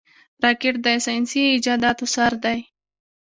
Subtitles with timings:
[0.43, 2.59] راکټ د ساینسي ایجاداتو سر دی